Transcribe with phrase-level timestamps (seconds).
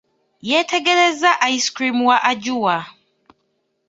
[0.49, 2.75] Yeetegereza ice cream wa Ajua.